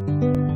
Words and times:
Efendim 0.00 0.53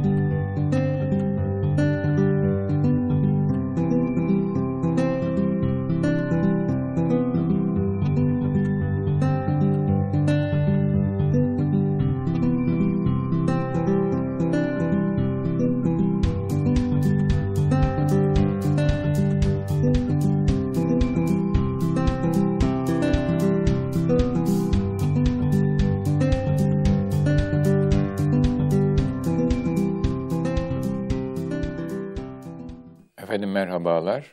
merhabalar. 33.78 34.32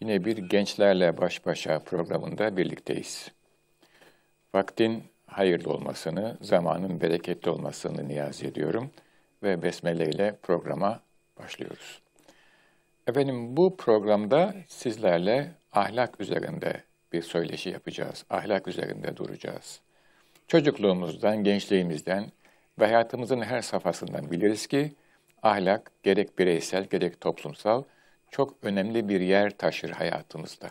Yine 0.00 0.24
bir 0.24 0.36
Gençlerle 0.36 1.18
Baş 1.18 1.46
Başa 1.46 1.78
programında 1.78 2.56
birlikteyiz. 2.56 3.30
Vaktin 4.54 5.04
hayırlı 5.26 5.72
olmasını, 5.72 6.38
zamanın 6.40 7.00
bereketli 7.00 7.50
olmasını 7.50 8.08
niyaz 8.08 8.42
ediyorum 8.42 8.90
ve 9.42 9.62
besmele 9.62 10.10
ile 10.10 10.36
programa 10.42 11.00
başlıyoruz. 11.38 12.00
Efendim 13.06 13.56
bu 13.56 13.76
programda 13.76 14.54
sizlerle 14.68 15.50
ahlak 15.72 16.20
üzerinde 16.20 16.82
bir 17.12 17.22
söyleşi 17.22 17.70
yapacağız. 17.70 18.24
Ahlak 18.30 18.68
üzerinde 18.68 19.16
duracağız. 19.16 19.80
Çocukluğumuzdan, 20.48 21.44
gençliğimizden 21.44 22.32
ve 22.80 22.86
hayatımızın 22.86 23.40
her 23.40 23.62
safhasından 23.62 24.30
biliriz 24.30 24.66
ki 24.66 24.92
ahlak 25.42 25.90
gerek 26.02 26.38
bireysel 26.38 26.84
gerek 26.84 27.20
toplumsal 27.20 27.82
çok 28.34 28.54
önemli 28.62 29.08
bir 29.08 29.20
yer 29.20 29.50
taşır 29.50 29.90
hayatımızda. 29.90 30.70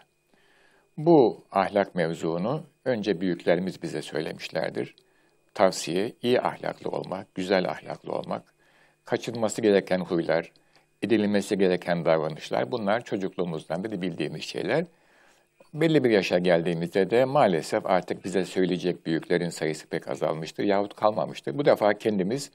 Bu 0.98 1.44
ahlak 1.52 1.96
mevzuunu 1.96 2.64
önce 2.86 3.22
büyüklerimiz 3.22 3.84
bize 3.84 4.02
söylemişlerdir. 4.02 4.96
Tavsiye, 5.54 6.14
iyi 6.22 6.42
ahlaklı 6.42 6.90
olmak, 6.90 7.36
güzel 7.36 7.70
ahlaklı 7.70 8.12
olmak, 8.14 8.44
kaçınması 9.06 9.62
gereken 9.62 10.00
huylar, 10.00 10.52
edilmesi 11.02 11.58
gereken 11.58 12.06
davranışlar 12.06 12.72
bunlar 12.72 13.04
çocukluğumuzdan 13.04 13.84
beri 13.84 14.02
bildiğimiz 14.02 14.44
şeyler. 14.44 14.86
Belli 15.74 16.04
bir 16.04 16.10
yaşa 16.10 16.40
geldiğimizde 16.40 17.10
de 17.10 17.26
maalesef 17.26 17.86
artık 17.86 18.26
bize 18.26 18.46
söyleyecek 18.46 19.06
büyüklerin 19.06 19.50
sayısı 19.50 19.88
pek 19.88 20.08
azalmıştır 20.08 20.64
yahut 20.64 20.96
kalmamıştır. 20.96 21.58
Bu 21.58 21.66
defa 21.66 21.94
kendimiz 21.94 22.52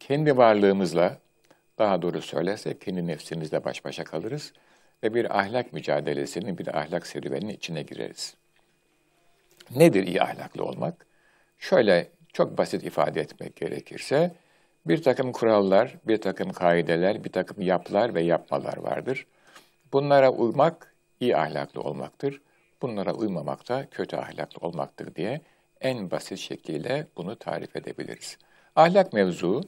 kendi 0.00 0.36
varlığımızla, 0.36 1.18
daha 1.78 2.02
doğru 2.02 2.22
söylersek 2.22 2.80
kendi 2.80 3.06
nefsimizle 3.06 3.64
baş 3.64 3.84
başa 3.84 4.04
kalırız 4.04 4.52
ve 5.02 5.14
bir 5.14 5.38
ahlak 5.38 5.72
mücadelesinin, 5.72 6.58
bir 6.58 6.78
ahlak 6.78 7.06
serüveninin 7.06 7.52
içine 7.52 7.82
gireriz. 7.82 8.34
Nedir 9.70 10.06
iyi 10.06 10.22
ahlaklı 10.22 10.64
olmak? 10.64 11.06
Şöyle 11.58 12.10
çok 12.32 12.58
basit 12.58 12.84
ifade 12.84 13.20
etmek 13.20 13.56
gerekirse, 13.56 14.34
bir 14.86 15.02
takım 15.02 15.32
kurallar, 15.32 15.96
bir 16.04 16.20
takım 16.20 16.52
kaideler, 16.52 17.24
bir 17.24 17.32
takım 17.32 17.62
yapılar 17.62 18.14
ve 18.14 18.22
yapmalar 18.22 18.76
vardır. 18.76 19.26
Bunlara 19.92 20.30
uymak 20.30 20.94
iyi 21.20 21.36
ahlaklı 21.36 21.80
olmaktır. 21.80 22.40
Bunlara 22.82 23.14
uymamak 23.14 23.68
da 23.68 23.86
kötü 23.90 24.16
ahlaklı 24.16 24.66
olmaktır 24.66 25.14
diye 25.14 25.40
en 25.80 26.10
basit 26.10 26.38
şekliyle 26.38 27.06
bunu 27.16 27.36
tarif 27.36 27.76
edebiliriz. 27.76 28.38
Ahlak 28.76 29.12
mevzu, 29.12 29.60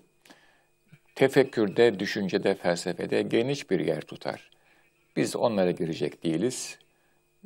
tefekkürde, 1.18 1.98
düşüncede, 1.98 2.54
felsefede 2.54 3.22
geniş 3.22 3.70
bir 3.70 3.80
yer 3.80 4.00
tutar. 4.00 4.50
Biz 5.16 5.36
onlara 5.36 5.70
girecek 5.70 6.24
değiliz. 6.24 6.78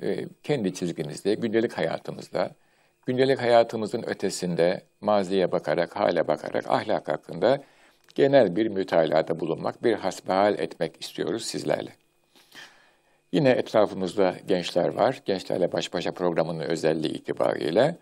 E, 0.03 0.27
kendi 0.43 0.75
çizgimizde, 0.75 1.35
gündelik 1.35 1.73
hayatımızda, 1.73 2.51
gündelik 3.07 3.41
hayatımızın 3.41 4.03
ötesinde 4.03 4.83
maziye 5.01 5.53
bakarak, 5.53 5.97
hale 5.97 6.29
bakarak 6.29 6.71
ahlak 6.71 7.09
hakkında 7.09 7.63
genel 8.15 8.57
bir 8.57 8.69
mütalada 8.69 9.41
bulunmak, 9.41 9.85
bir 9.85 9.95
hasbihal 9.95 10.59
etmek 10.59 11.01
istiyoruz 11.01 11.45
sizlerle. 11.45 11.91
Yine 13.33 13.51
etrafımızda 13.51 14.35
gençler 14.47 14.89
var. 14.89 15.23
Gençlerle 15.25 15.73
Baş 15.73 15.93
Başa 15.93 16.13
programının 16.13 16.65
özelliği 16.65 17.13
itibariyle 17.13 17.97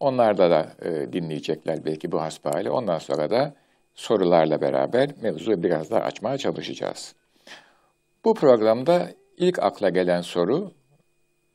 onlar 0.00 0.38
da 0.38 0.72
e, 0.82 1.12
dinleyecekler 1.12 1.84
belki 1.84 2.12
bu 2.12 2.20
hasbihali. 2.20 2.70
Ondan 2.70 2.98
sonra 2.98 3.30
da 3.30 3.61
sorularla 3.94 4.60
beraber 4.60 5.10
mevzu 5.22 5.62
biraz 5.62 5.90
daha 5.90 6.00
açmaya 6.00 6.38
çalışacağız. 6.38 7.14
Bu 8.24 8.34
programda 8.34 9.08
ilk 9.36 9.58
akla 9.58 9.88
gelen 9.88 10.20
soru, 10.20 10.72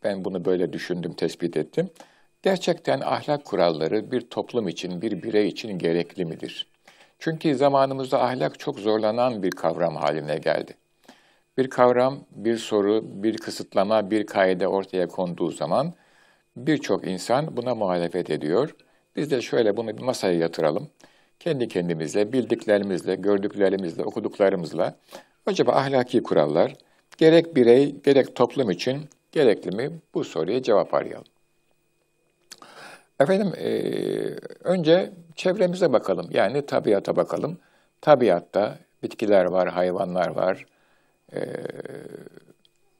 ben 0.04 0.26
bunu 0.26 0.46
böyle 0.46 0.74
düşündüm, 0.74 1.14
tespit 1.14 1.58
ettim. 1.58 1.90
Gerçekten 2.44 3.02
ahlak 3.02 3.46
kuralları 3.46 4.12
bir 4.12 4.22
toplum 4.22 4.68
için, 4.68 5.02
bir 5.02 5.24
birey 5.24 5.48
için 5.48 5.80
gerekli 5.80 6.26
midir? 6.26 6.68
Çünkü 7.20 7.56
zamanımızda 7.56 8.24
ahlak 8.24 8.60
çok 8.60 8.80
zorlanan 8.80 9.44
bir 9.44 9.52
kavram 9.52 9.96
haline 9.96 10.38
geldi. 10.38 10.74
Bir 11.58 11.70
kavram, 11.70 12.20
bir 12.32 12.58
soru, 12.58 13.02
bir 13.04 13.38
kısıtlama, 13.38 14.12
bir 14.12 14.26
kaide 14.26 14.68
ortaya 14.68 15.08
konduğu 15.08 15.52
zaman 15.52 15.94
birçok 16.58 17.08
insan 17.08 17.58
buna 17.58 17.76
muhalefet 17.76 18.30
ediyor. 18.30 18.76
Biz 19.16 19.32
de 19.32 19.42
şöyle 19.42 19.78
bunu 19.78 19.98
bir 19.98 20.02
masaya 20.02 20.34
yatıralım 20.34 20.90
kendi 21.40 21.68
kendimizle, 21.68 22.34
bildiklerimizle, 22.34 23.16
gördüklerimizle, 23.16 24.04
okuduklarımızla 24.04 24.96
acaba 25.46 25.72
ahlaki 25.72 26.24
kurallar 26.24 26.74
gerek 27.18 27.56
birey, 27.56 27.96
gerek 28.04 28.36
toplum 28.36 28.70
için 28.70 29.10
gerekli 29.32 29.72
mi? 29.72 29.92
Bu 30.14 30.24
soruya 30.24 30.64
cevap 30.64 30.94
arayalım. 30.94 31.26
Efendim, 33.20 33.54
e, 33.58 33.70
önce 34.64 35.12
çevremize 35.36 35.94
bakalım. 35.94 36.28
Yani 36.32 36.66
tabiata 36.66 37.16
bakalım. 37.16 37.58
Tabiatta 38.02 38.78
bitkiler 39.04 39.46
var, 39.46 39.70
hayvanlar 39.70 40.28
var, 40.28 40.66
e, 41.34 41.40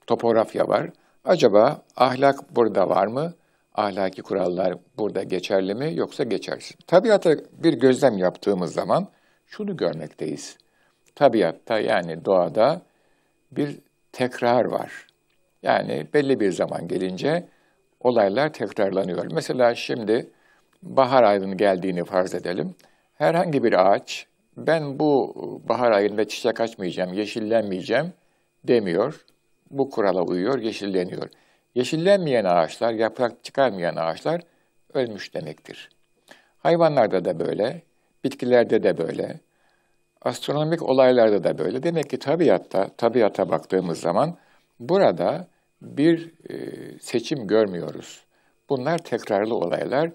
topografya 0.06 0.68
var. 0.68 0.90
Acaba 1.24 1.82
ahlak 1.96 2.56
burada 2.56 2.88
var 2.88 3.06
mı? 3.06 3.34
Ahlaki 3.78 4.22
kurallar 4.22 4.74
burada 4.98 5.22
geçerli 5.22 5.74
mi 5.74 5.94
yoksa 5.94 6.24
geçersiz? 6.24 6.76
Tabiata 6.86 7.36
bir 7.52 7.72
gözlem 7.72 8.18
yaptığımız 8.18 8.72
zaman 8.72 9.08
şunu 9.46 9.76
görmekteyiz. 9.76 10.56
Tabiatta 11.14 11.78
yani 11.78 12.24
doğada 12.24 12.82
bir 13.52 13.78
tekrar 14.12 14.64
var. 14.64 15.06
Yani 15.62 16.06
belli 16.14 16.40
bir 16.40 16.52
zaman 16.52 16.88
gelince 16.88 17.48
olaylar 18.00 18.52
tekrarlanıyor. 18.52 19.32
Mesela 19.32 19.74
şimdi 19.74 20.30
bahar 20.82 21.22
ayının 21.22 21.56
geldiğini 21.56 22.04
farz 22.04 22.34
edelim. 22.34 22.74
Herhangi 23.14 23.64
bir 23.64 23.92
ağaç 23.92 24.26
ben 24.56 24.98
bu 24.98 25.34
bahar 25.68 25.92
ayında 25.92 26.28
çiçek 26.28 26.60
açmayacağım, 26.60 27.12
yeşillenmeyeceğim 27.12 28.12
demiyor. 28.64 29.24
Bu 29.70 29.90
kurala 29.90 30.22
uyuyor, 30.22 30.58
yeşilleniyor. 30.58 31.28
Yeşillenmeyen 31.78 32.44
ağaçlar, 32.44 32.92
yaprak 32.92 33.44
çıkarmayan 33.44 33.96
ağaçlar 33.96 34.40
ölmüş 34.94 35.34
demektir. 35.34 35.88
Hayvanlarda 36.58 37.24
da 37.24 37.40
böyle, 37.40 37.82
bitkilerde 38.24 38.82
de 38.82 38.98
böyle, 38.98 39.40
astronomik 40.22 40.82
olaylarda 40.82 41.44
da 41.44 41.58
böyle. 41.58 41.82
Demek 41.82 42.10
ki 42.10 42.18
tabiatta, 42.18 42.88
tabiata 42.96 43.50
baktığımız 43.50 44.00
zaman 44.00 44.36
burada 44.80 45.46
bir 45.82 46.32
e, 46.50 46.54
seçim 47.00 47.46
görmüyoruz. 47.46 48.24
Bunlar 48.68 48.98
tekrarlı 48.98 49.54
olaylar 49.54 50.10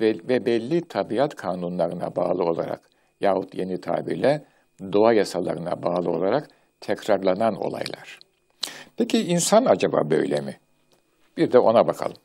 ve, 0.00 0.16
ve 0.28 0.46
belli 0.46 0.88
tabiat 0.88 1.34
kanunlarına 1.34 2.16
bağlı 2.16 2.44
olarak 2.44 2.80
yahut 3.20 3.54
yeni 3.54 3.80
tabirle 3.80 4.44
doğa 4.92 5.12
yasalarına 5.12 5.82
bağlı 5.82 6.10
olarak 6.10 6.48
tekrarlanan 6.80 7.54
olaylar. 7.54 8.18
Peki 8.96 9.22
insan 9.22 9.64
acaba 9.64 10.10
böyle 10.10 10.40
mi? 10.40 10.56
Bir 11.38 11.52
de 11.52 11.58
ona 11.58 11.86
bakalım. 11.86 12.16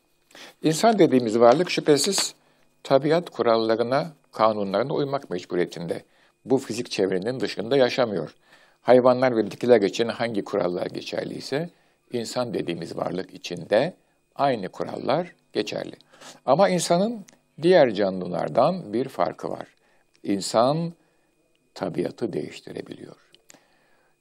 İnsan 0.64 1.00
dediğimiz 1.00 1.40
varlık 1.40 1.70
şüphesiz 1.70 2.36
tabiat 2.84 3.30
kurallarına, 3.30 4.12
kanunlarına 4.32 4.94
uymak 4.94 5.30
mecburiyetinde. 5.30 6.04
Bu 6.46 6.58
fizik 6.58 6.92
çevrenin 6.92 7.40
dışında 7.40 7.78
yaşamıyor. 7.78 8.36
Hayvanlar 8.82 9.36
ve 9.36 9.46
bitkiler 9.46 9.82
için 9.82 10.08
hangi 10.08 10.44
kurallar 10.44 10.86
geçerliyse, 10.86 11.70
insan 12.12 12.54
dediğimiz 12.54 12.98
varlık 12.98 13.34
içinde 13.34 13.94
aynı 14.36 14.70
kurallar 14.70 15.36
geçerli. 15.54 15.96
Ama 16.46 16.70
insanın 16.70 17.26
diğer 17.62 17.94
canlılardan 17.94 18.94
bir 18.94 19.10
farkı 19.10 19.50
var. 19.50 19.68
İnsan 20.24 20.94
tabiatı 21.74 22.34
değiştirebiliyor. 22.34 23.16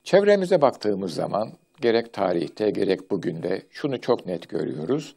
Çevremize 0.04 0.60
baktığımız 0.60 1.14
zaman 1.14 1.52
gerek 1.82 2.12
tarihte 2.12 2.70
gerek 2.70 3.10
bugün 3.10 3.42
de 3.42 3.62
şunu 3.70 4.00
çok 4.00 4.26
net 4.26 4.48
görüyoruz. 4.48 5.14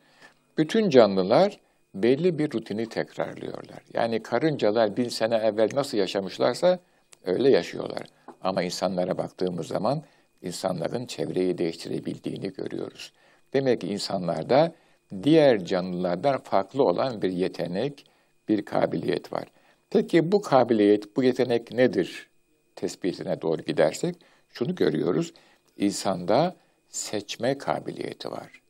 Bütün 0.58 0.90
canlılar 0.90 1.60
belli 1.96 2.40
bir 2.40 2.52
rutini 2.52 2.90
tekrarlıyorlar. 2.90 3.80
Yani 3.94 4.24
karıncalar 4.24 4.98
bin 4.98 5.10
sene 5.10 5.36
evvel 5.36 5.70
nasıl 5.74 5.98
yaşamışlarsa 5.98 6.80
Öyle 7.26 7.50
yaşıyorlar. 7.50 8.08
Ama 8.42 8.64
insanlara 8.64 9.18
baktığımız 9.18 9.68
zaman 9.68 10.04
insanların 10.42 11.06
çevreyi 11.06 11.58
değiştirebildiğini 11.58 12.54
görüyoruz. 12.54 13.14
Demek 13.54 13.82
ki 13.82 13.88
insanlarda 13.88 14.76
diğer 15.24 15.66
canlılardan 15.66 16.38
farklı 16.44 16.84
olan 16.84 17.22
bir 17.22 17.32
yetenek, 17.32 18.06
bir 18.50 18.66
kabiliyet 18.66 19.34
var. 19.34 19.46
Peki 19.90 20.32
bu 20.32 20.42
kabiliyet, 20.42 21.16
bu 21.16 21.24
yetenek 21.24 21.72
nedir? 21.72 22.30
Tespitine 22.76 23.42
doğru 23.42 23.62
gidersek 23.62 24.16
şunu 24.50 24.76
görüyoruz. 24.76 25.34
İnsanda 25.78 26.56
seçme 26.90 27.58
kabiliyeti 27.58 28.32
var. 28.32 28.62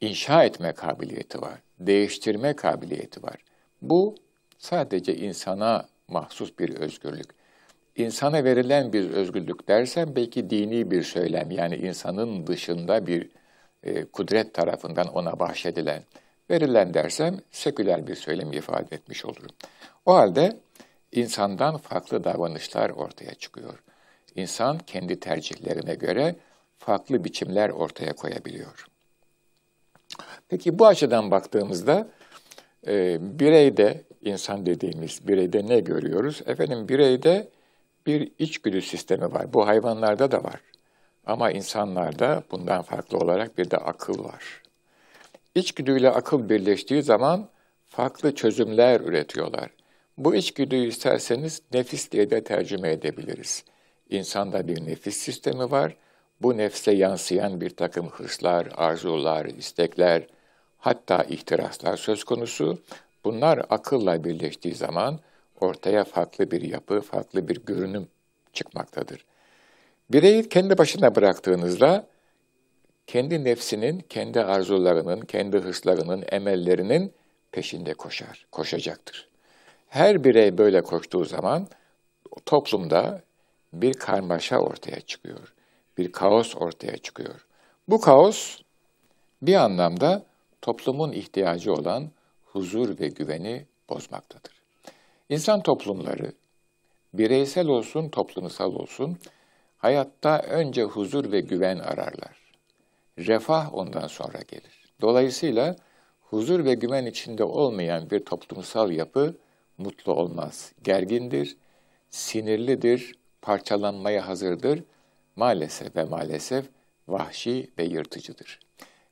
İnşa 0.00 0.44
etme 0.44 0.72
kabiliyeti 0.72 1.42
var. 1.42 1.58
Değiştirme 1.80 2.56
kabiliyeti 2.56 3.22
var. 3.22 3.36
Bu 3.82 4.14
sadece 4.58 5.16
insana 5.16 5.88
mahsus 6.08 6.58
bir 6.58 6.76
özgürlük. 6.76 7.30
İnsana 7.96 8.44
verilen 8.44 8.92
bir 8.92 9.10
özgürlük 9.10 9.68
dersen 9.68 10.16
belki 10.16 10.50
dini 10.50 10.90
bir 10.90 11.02
söylem 11.02 11.50
yani 11.50 11.76
insanın 11.76 12.46
dışında 12.46 13.06
bir 13.06 13.30
e, 13.82 14.04
kudret 14.04 14.54
tarafından 14.54 15.06
ona 15.06 15.38
bahşedilen, 15.38 16.02
verilen 16.50 16.94
dersem 16.94 17.40
seküler 17.50 18.06
bir 18.06 18.14
söylem 18.14 18.52
ifade 18.52 18.94
etmiş 18.94 19.24
olurum. 19.24 19.50
O 20.06 20.14
halde 20.14 20.60
insandan 21.12 21.76
farklı 21.76 22.24
davranışlar 22.24 22.90
ortaya 22.90 23.34
çıkıyor. 23.34 23.82
İnsan 24.36 24.78
kendi 24.78 25.20
tercihlerine 25.20 25.94
göre 25.94 26.36
farklı 26.78 27.24
biçimler 27.24 27.70
ortaya 27.70 28.12
koyabiliyor. 28.12 28.86
Peki 30.48 30.78
bu 30.78 30.86
açıdan 30.86 31.30
baktığımızda 31.30 32.08
e, 32.86 33.18
bireyde, 33.38 34.02
insan 34.22 34.66
dediğimiz 34.66 35.28
bireyde 35.28 35.66
ne 35.66 35.80
görüyoruz? 35.80 36.42
Efendim 36.46 36.88
bireyde 36.88 37.48
bir 38.06 38.32
içgüdü 38.38 38.82
sistemi 38.82 39.32
var. 39.32 39.52
Bu 39.52 39.66
hayvanlarda 39.66 40.30
da 40.30 40.44
var. 40.44 40.60
Ama 41.26 41.50
insanlarda 41.50 42.42
bundan 42.50 42.82
farklı 42.82 43.18
olarak 43.18 43.58
bir 43.58 43.70
de 43.70 43.76
akıl 43.76 44.24
var. 44.24 44.62
İçgüdüyle 45.54 46.10
akıl 46.10 46.48
birleştiği 46.48 47.02
zaman 47.02 47.48
farklı 47.86 48.34
çözümler 48.34 49.00
üretiyorlar. 49.00 49.70
Bu 50.18 50.34
içgüdüyü 50.34 50.88
isterseniz 50.88 51.62
nefis 51.72 52.10
diye 52.10 52.30
de 52.30 52.44
tercüme 52.44 52.92
edebiliriz. 52.92 53.64
İnsanda 54.10 54.68
bir 54.68 54.86
nefis 54.86 55.16
sistemi 55.16 55.70
var. 55.70 55.96
Bu 56.42 56.56
nefse 56.56 56.92
yansıyan 56.92 57.60
bir 57.60 57.70
takım 57.70 58.08
hırslar, 58.08 58.68
arzular, 58.76 59.44
istekler, 59.44 60.26
hatta 60.78 61.22
ihtiraslar 61.22 61.96
söz 61.96 62.24
konusu. 62.24 62.78
Bunlar 63.24 63.66
akılla 63.70 64.24
birleştiği 64.24 64.74
zaman 64.74 65.20
ortaya 65.60 66.04
farklı 66.04 66.50
bir 66.50 66.62
yapı, 66.62 67.00
farklı 67.00 67.48
bir 67.48 67.56
görünüm 67.56 68.08
çıkmaktadır. 68.52 69.24
Bireyi 70.10 70.48
kendi 70.48 70.78
başına 70.78 71.14
bıraktığınızda 71.14 72.06
kendi 73.06 73.44
nefsinin, 73.44 73.98
kendi 73.98 74.40
arzularının, 74.40 75.20
kendi 75.20 75.58
hırslarının, 75.58 76.24
emellerinin 76.32 77.12
peşinde 77.52 77.94
koşar, 77.94 78.46
koşacaktır. 78.52 79.28
Her 79.88 80.24
birey 80.24 80.58
böyle 80.58 80.82
koştuğu 80.82 81.24
zaman 81.24 81.68
toplumda 82.46 83.22
bir 83.72 83.94
karmaşa 83.94 84.58
ortaya 84.58 85.00
çıkıyor. 85.00 85.54
Bir 85.98 86.12
kaos 86.12 86.56
ortaya 86.56 86.96
çıkıyor. 86.96 87.46
Bu 87.88 88.00
kaos 88.00 88.58
bir 89.42 89.54
anlamda 89.54 90.24
toplumun 90.62 91.12
ihtiyacı 91.12 91.74
olan 91.74 92.10
huzur 92.44 93.00
ve 93.00 93.08
güveni 93.08 93.66
bozmaktadır. 93.88 94.62
İnsan 95.28 95.62
toplumları 95.62 96.32
bireysel 97.14 97.68
olsun, 97.68 98.08
toplumsal 98.08 98.74
olsun 98.74 99.18
hayatta 99.78 100.38
önce 100.38 100.82
huzur 100.82 101.32
ve 101.32 101.40
güven 101.40 101.78
ararlar. 101.78 102.36
Refah 103.18 103.74
ondan 103.74 104.06
sonra 104.06 104.38
gelir. 104.48 104.86
Dolayısıyla 105.00 105.76
huzur 106.20 106.64
ve 106.64 106.74
güven 106.74 107.06
içinde 107.06 107.44
olmayan 107.44 108.10
bir 108.10 108.24
toplumsal 108.24 108.90
yapı 108.90 109.34
mutlu 109.78 110.12
olmaz. 110.12 110.72
Gergindir, 110.84 111.56
sinirlidir, 112.10 113.14
parçalanmaya 113.46 114.28
hazırdır. 114.28 114.84
Maalesef 115.36 115.96
ve 115.96 116.04
maalesef 116.04 116.64
vahşi 117.08 117.70
ve 117.78 117.84
yırtıcıdır. 117.84 118.60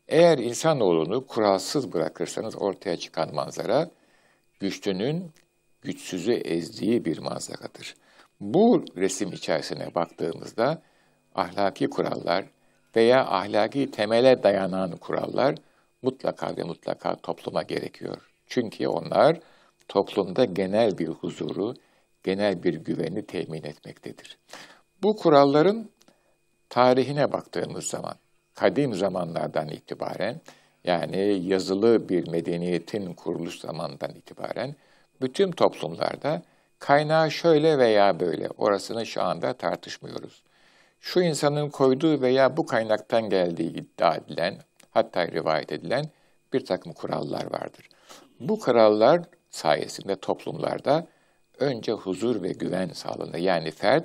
Eğer 0.08 0.38
insanoğlunu 0.38 1.26
kuralsız 1.26 1.92
bırakırsanız 1.92 2.56
ortaya 2.56 2.96
çıkan 2.96 3.34
manzara 3.34 3.90
güçlünün 4.60 5.32
güçsüzü 5.82 6.32
ezdiği 6.32 7.04
bir 7.04 7.18
manzaradır. 7.18 7.94
Bu 8.40 8.84
resim 8.96 9.32
içerisine 9.32 9.94
baktığımızda 9.94 10.82
ahlaki 11.34 11.90
kurallar 11.90 12.44
veya 12.96 13.26
ahlaki 13.26 13.90
temele 13.90 14.42
dayanan 14.42 14.96
kurallar 14.96 15.54
mutlaka 16.02 16.56
ve 16.56 16.62
mutlaka 16.62 17.16
topluma 17.16 17.62
gerekiyor. 17.62 18.30
Çünkü 18.46 18.88
onlar 18.88 19.40
toplumda 19.88 20.44
genel 20.44 20.98
bir 20.98 21.08
huzuru, 21.08 21.74
genel 22.24 22.62
bir 22.62 22.74
güveni 22.74 23.26
temin 23.26 23.64
etmektedir. 23.64 24.38
Bu 25.02 25.16
kuralların 25.16 25.90
tarihine 26.68 27.32
baktığımız 27.32 27.84
zaman, 27.84 28.14
kadim 28.54 28.94
zamanlardan 28.94 29.68
itibaren, 29.68 30.40
yani 30.84 31.42
yazılı 31.46 32.08
bir 32.08 32.28
medeniyetin 32.28 33.14
kuruluş 33.14 33.60
zamanından 33.60 34.10
itibaren, 34.14 34.74
bütün 35.20 35.50
toplumlarda 35.50 36.42
kaynağı 36.78 37.30
şöyle 37.30 37.78
veya 37.78 38.20
böyle, 38.20 38.48
orasını 38.48 39.06
şu 39.06 39.22
anda 39.22 39.52
tartışmıyoruz. 39.52 40.42
Şu 41.00 41.20
insanın 41.20 41.70
koyduğu 41.70 42.20
veya 42.20 42.56
bu 42.56 42.66
kaynaktan 42.66 43.30
geldiği 43.30 43.70
iddia 43.70 44.14
edilen, 44.14 44.58
hatta 44.90 45.28
rivayet 45.28 45.72
edilen 45.72 46.04
bir 46.52 46.64
takım 46.64 46.92
kurallar 46.92 47.52
vardır. 47.52 47.88
Bu 48.40 48.58
kurallar 48.58 49.22
sayesinde 49.50 50.16
toplumlarda 50.16 51.06
önce 51.58 51.92
huzur 51.92 52.42
ve 52.42 52.52
güven 52.52 52.88
sağlanır. 52.88 53.38
Yani 53.38 53.70
fert 53.70 54.04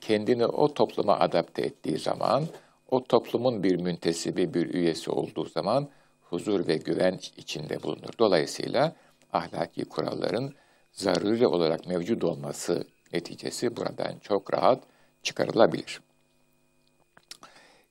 kendini 0.00 0.46
o 0.46 0.74
topluma 0.74 1.18
adapte 1.18 1.62
ettiği 1.62 1.98
zaman, 1.98 2.44
o 2.90 3.04
toplumun 3.04 3.62
bir 3.62 3.76
müntesibi, 3.76 4.54
bir 4.54 4.74
üyesi 4.74 5.10
olduğu 5.10 5.44
zaman 5.44 5.88
huzur 6.22 6.66
ve 6.66 6.76
güven 6.76 7.18
içinde 7.36 7.82
bulunur. 7.82 8.10
Dolayısıyla 8.18 8.92
ahlaki 9.32 9.84
kuralların 9.84 10.54
zaruri 10.92 11.46
olarak 11.46 11.86
mevcut 11.86 12.24
olması 12.24 12.84
neticesi 13.12 13.76
buradan 13.76 14.18
çok 14.20 14.54
rahat 14.54 14.82
çıkarılabilir. 15.22 16.00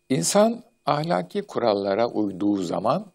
İnsan 0.09 0.63
ahlaki 0.85 1.41
kurallara 1.41 2.07
uyduğu 2.07 2.63
zaman 2.63 3.11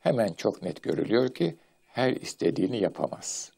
hemen 0.00 0.32
çok 0.32 0.62
net 0.62 0.82
görülüyor 0.82 1.34
ki 1.34 1.56
her 1.86 2.12
istediğini 2.12 2.78
yapamaz. 2.78 3.55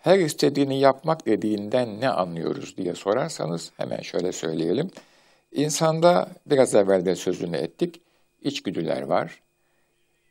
Her 0.00 0.18
istediğini 0.18 0.80
yapmak 0.80 1.26
dediğinden 1.26 2.00
ne 2.00 2.08
anlıyoruz 2.08 2.76
diye 2.76 2.94
sorarsanız 2.94 3.72
hemen 3.76 4.00
şöyle 4.00 4.32
söyleyelim. 4.32 4.90
İnsanda 5.52 6.28
biraz 6.46 6.74
evvel 6.74 7.06
de 7.06 7.16
sözünü 7.16 7.56
ettik, 7.56 8.00
içgüdüler 8.42 9.02
var. 9.02 9.42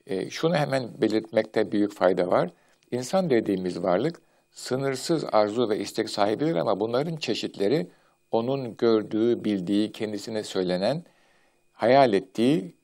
E, 0.07 0.29
şunu 0.29 0.55
hemen 0.55 0.89
belirtmekte 1.01 1.71
büyük 1.71 1.93
fayda 1.93 2.27
var. 2.27 2.49
İnsan 2.91 3.29
dediğimiz 3.29 3.83
varlık 3.83 4.21
sınırsız 4.51 5.25
arzu 5.31 5.69
ve 5.69 5.79
istek 5.79 6.09
sahibidir 6.09 6.55
ama 6.55 6.79
bunların 6.79 7.15
çeşitleri 7.15 7.88
onun 8.31 8.77
gördüğü, 8.77 9.43
bildiği, 9.43 9.91
kendisine 9.91 10.43
söylenen, 10.43 11.03
hayal 11.73 12.13
ettiği 12.13 12.75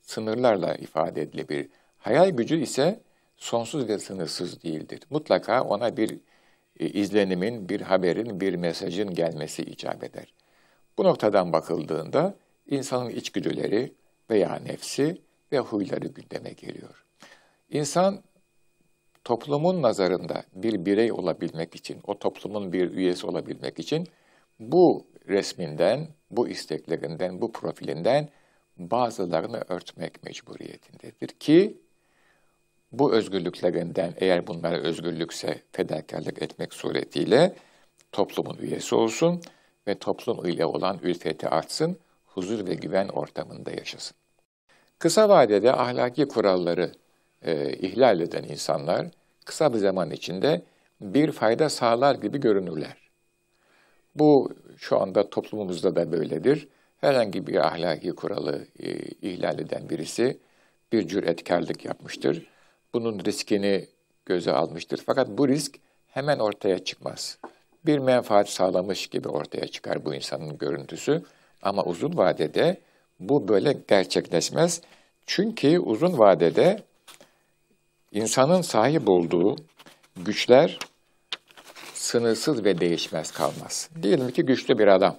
sınırlarla 0.00 0.74
ifade 0.74 1.22
edilebilir. 1.22 1.68
Hayal 1.98 2.30
gücü 2.30 2.60
ise 2.60 3.00
sonsuz 3.36 3.88
ve 3.88 3.98
sınırsız 3.98 4.62
değildir. 4.62 5.00
Mutlaka 5.10 5.62
ona 5.62 5.96
bir 5.96 6.18
izlenimin, 6.78 7.68
bir 7.68 7.80
haberin, 7.80 8.40
bir 8.40 8.54
mesajın 8.54 9.14
gelmesi 9.14 9.62
icap 9.62 10.04
eder. 10.04 10.34
Bu 10.98 11.04
noktadan 11.04 11.52
bakıldığında 11.52 12.34
insanın 12.66 13.10
içgüdüleri 13.10 13.94
veya 14.30 14.56
nefsi 14.56 15.22
ve 15.52 15.58
huyları 15.58 16.06
gündeme 16.06 16.50
geliyor. 16.50 17.04
İnsan 17.70 18.22
toplumun 19.24 19.82
nazarında 19.82 20.44
bir 20.54 20.86
birey 20.86 21.12
olabilmek 21.12 21.74
için, 21.74 22.00
o 22.06 22.18
toplumun 22.18 22.72
bir 22.72 22.90
üyesi 22.90 23.26
olabilmek 23.26 23.78
için 23.78 24.08
bu 24.60 25.06
resminden, 25.28 26.08
bu 26.30 26.48
isteklerinden, 26.48 27.42
bu 27.42 27.52
profilinden 27.52 28.28
bazılarını 28.76 29.64
örtmek 29.68 30.24
mecburiyetindedir 30.24 31.28
ki 31.28 31.78
bu 32.98 33.12
özgürlüklerinden 33.12 34.14
eğer 34.16 34.46
bunlar 34.46 34.78
özgürlükse 34.78 35.62
fedakarlık 35.72 36.42
etmek 36.42 36.74
suretiyle 36.74 37.54
toplumun 38.12 38.56
üyesi 38.58 38.94
olsun 38.94 39.40
ve 39.86 39.94
toplum 39.94 40.46
ile 40.46 40.66
olan 40.66 40.98
ülfeti 41.02 41.48
artsın, 41.48 41.96
huzur 42.26 42.66
ve 42.66 42.74
güven 42.74 43.08
ortamında 43.08 43.70
yaşasın. 43.70 44.16
Kısa 44.98 45.28
vadede 45.28 45.72
ahlaki 45.72 46.28
kuralları 46.28 46.92
e, 47.42 47.72
ihlal 47.72 48.20
eden 48.20 48.44
insanlar 48.44 49.06
kısa 49.44 49.74
bir 49.74 49.78
zaman 49.78 50.10
içinde 50.10 50.62
bir 51.00 51.32
fayda 51.32 51.68
sağlar 51.68 52.14
gibi 52.14 52.40
görünürler. 52.40 52.96
Bu 54.14 54.52
şu 54.76 55.00
anda 55.00 55.30
toplumumuzda 55.30 55.96
da 55.96 56.12
böyledir. 56.12 56.68
Herhangi 57.00 57.46
bir 57.46 57.66
ahlaki 57.66 58.10
kuralı 58.10 58.66
e, 58.78 58.92
ihlal 59.02 59.58
eden 59.58 59.90
birisi 59.90 60.38
bir 60.92 61.08
cüretkarlık 61.08 61.84
yapmıştır. 61.84 62.53
Bunun 62.94 63.24
riskini 63.24 63.86
göze 64.26 64.52
almıştır. 64.52 65.00
Fakat 65.06 65.28
bu 65.28 65.48
risk 65.48 65.76
hemen 66.06 66.38
ortaya 66.38 66.84
çıkmaz. 66.84 67.38
Bir 67.86 67.98
menfaat 67.98 68.48
sağlamış 68.48 69.06
gibi 69.06 69.28
ortaya 69.28 69.68
çıkar 69.68 70.04
bu 70.04 70.14
insanın 70.14 70.58
görüntüsü. 70.58 71.22
Ama 71.62 71.84
uzun 71.84 72.16
vadede 72.16 72.80
bu 73.20 73.48
böyle 73.48 73.76
gerçekleşmez. 73.88 74.80
Çünkü 75.26 75.78
uzun 75.78 76.18
vadede 76.18 76.82
insanın 78.12 78.60
sahip 78.60 79.08
olduğu 79.08 79.56
güçler 80.16 80.78
sınırsız 81.94 82.64
ve 82.64 82.80
değişmez 82.80 83.32
kalmaz. 83.32 83.90
Diyelim 84.02 84.30
ki 84.30 84.42
güçlü 84.42 84.78
bir 84.78 84.86
adam. 84.86 85.16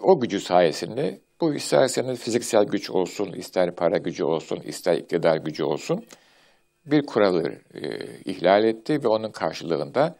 O 0.00 0.20
gücü 0.20 0.40
sayesinde 0.40 1.20
bu 1.40 1.54
isterseniz 1.54 2.18
fiziksel 2.20 2.64
güç 2.64 2.90
olsun, 2.90 3.32
ister 3.32 3.74
para 3.74 3.98
gücü 3.98 4.24
olsun, 4.24 4.60
ister 4.60 4.96
iktidar 4.96 5.36
gücü 5.36 5.64
olsun 5.64 6.06
bir 6.86 7.06
kuralı 7.06 7.52
e, 7.74 7.98
ihlal 8.24 8.64
etti 8.64 9.04
ve 9.04 9.08
onun 9.08 9.30
karşılığında 9.30 10.16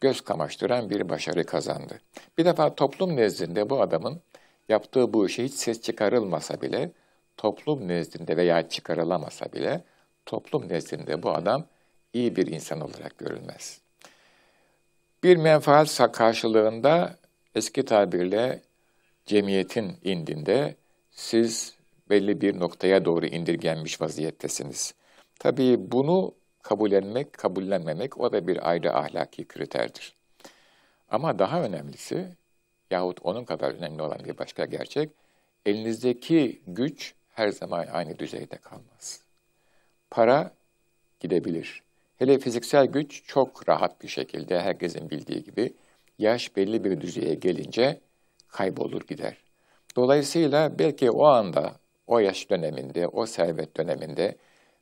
göz 0.00 0.20
kamaştıran 0.20 0.90
bir 0.90 1.08
başarı 1.08 1.46
kazandı. 1.46 2.00
Bir 2.38 2.44
defa 2.44 2.74
toplum 2.74 3.16
nezdinde 3.16 3.70
bu 3.70 3.80
adamın 3.80 4.20
yaptığı 4.68 5.12
bu 5.12 5.26
işe 5.26 5.44
hiç 5.44 5.54
ses 5.54 5.82
çıkarılmasa 5.82 6.60
bile, 6.60 6.90
toplum 7.36 7.88
nezdinde 7.88 8.36
veya 8.36 8.68
çıkarılamasa 8.68 9.52
bile, 9.52 9.84
toplum 10.26 10.68
nezdinde 10.68 11.22
bu 11.22 11.30
adam 11.30 11.66
iyi 12.12 12.36
bir 12.36 12.46
insan 12.46 12.80
olarak 12.80 13.18
görülmez. 13.18 13.80
Bir 15.22 15.36
menfaat 15.36 16.12
karşılığında 16.12 17.16
eski 17.54 17.84
tabirle 17.84 18.62
cemiyetin 19.26 19.96
indinde 20.04 20.76
siz 21.10 21.74
belli 22.10 22.40
bir 22.40 22.60
noktaya 22.60 23.04
doğru 23.04 23.26
indirgenmiş 23.26 24.00
vaziyettesiniz. 24.00 24.94
Tabii 25.40 25.76
bunu 25.92 26.34
kabullenmek, 26.62 27.32
kabullenmemek 27.32 28.20
o 28.20 28.32
da 28.32 28.46
bir 28.46 28.70
ayrı 28.70 28.94
ahlaki 28.94 29.44
kriterdir. 29.44 30.14
Ama 31.08 31.38
daha 31.38 31.62
önemlisi 31.62 32.28
yahut 32.90 33.20
onun 33.22 33.44
kadar 33.44 33.74
önemli 33.74 34.02
olan 34.02 34.24
bir 34.24 34.38
başka 34.38 34.64
gerçek, 34.64 35.10
elinizdeki 35.66 36.62
güç 36.66 37.14
her 37.30 37.48
zaman 37.48 37.86
aynı 37.86 38.18
düzeyde 38.18 38.56
kalmaz. 38.56 39.20
Para 40.10 40.54
gidebilir. 41.20 41.82
Hele 42.18 42.38
fiziksel 42.38 42.86
güç 42.86 43.24
çok 43.26 43.68
rahat 43.68 44.02
bir 44.02 44.08
şekilde 44.08 44.60
herkesin 44.60 45.10
bildiği 45.10 45.44
gibi 45.44 45.74
yaş 46.18 46.56
belli 46.56 46.84
bir 46.84 47.00
düzeye 47.00 47.34
gelince 47.34 48.00
kaybolur 48.54 49.02
gider. 49.08 49.36
Dolayısıyla 49.96 50.78
belki 50.78 51.10
o 51.10 51.24
anda, 51.24 51.72
o 52.06 52.18
yaş 52.18 52.50
döneminde, 52.50 53.08
o 53.08 53.26
servet 53.26 53.76
döneminde 53.76 54.36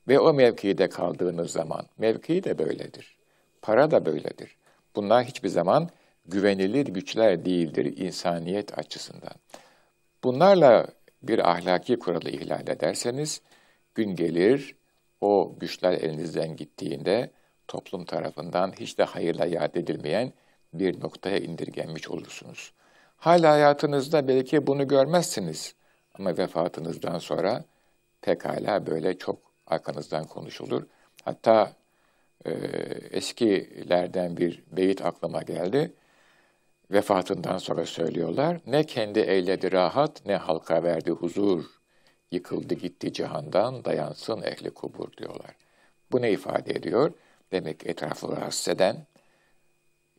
ve 0.07 0.19
o 0.19 0.33
mevkide 0.33 0.89
kaldığınız 0.89 1.51
zaman, 1.51 1.85
mevki 1.97 2.43
de 2.43 2.57
böyledir. 2.57 3.17
Para 3.61 3.91
da 3.91 4.05
böyledir. 4.05 4.55
Bunlar 4.95 5.25
hiçbir 5.25 5.49
zaman 5.49 5.89
güvenilir 6.25 6.85
güçler 6.85 7.45
değildir 7.45 7.97
insaniyet 7.97 8.77
açısından. 8.77 9.35
Bunlarla 10.23 10.87
bir 11.23 11.51
ahlaki 11.51 11.99
kuralı 11.99 12.29
ihlal 12.29 12.67
ederseniz, 12.67 13.41
gün 13.95 14.15
gelir, 14.15 14.75
o 15.21 15.55
güçler 15.59 15.91
elinizden 15.91 16.55
gittiğinde 16.55 17.31
toplum 17.67 18.05
tarafından 18.05 18.73
hiç 18.79 18.97
de 18.97 19.03
hayırla 19.03 19.45
yad 19.45 19.75
edilmeyen 19.75 20.33
bir 20.73 21.01
noktaya 21.01 21.37
indirgenmiş 21.37 22.09
olursunuz. 22.09 22.73
Hala 23.23 23.51
hayatınızda 23.51 24.27
belki 24.27 24.67
bunu 24.67 24.87
görmezsiniz 24.87 25.75
ama 26.13 26.37
vefatınızdan 26.37 27.19
sonra 27.19 27.63
pekala 28.21 28.85
böyle 28.85 29.17
çok 29.17 29.39
arkanızdan 29.67 30.27
konuşulur. 30.27 30.83
Hatta 31.23 31.73
e, 32.45 32.51
eskilerden 33.11 34.37
bir 34.37 34.63
beyit 34.71 35.05
aklıma 35.05 35.41
geldi. 35.41 35.93
Vefatından 36.91 37.57
sonra 37.57 37.85
söylüyorlar. 37.85 38.59
Ne 38.67 38.83
kendi 38.83 39.19
eyledi 39.19 39.71
rahat 39.71 40.25
ne 40.25 40.35
halka 40.35 40.83
verdi 40.83 41.11
huzur. 41.11 41.65
Yıkıldı 42.31 42.73
gitti 42.73 43.13
cihandan 43.13 43.85
dayansın 43.85 44.41
ehli 44.41 44.69
kubur 44.69 45.11
diyorlar. 45.17 45.55
Bu 46.11 46.21
ne 46.21 46.31
ifade 46.31 46.71
ediyor? 46.73 47.13
Demek 47.51 47.87
etrafı 47.87 48.31
rahatsız 48.31 48.67
eden, 48.67 49.05